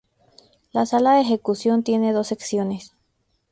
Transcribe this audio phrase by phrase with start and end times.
[0.71, 2.95] La sala de ejecución tiene dos secciones.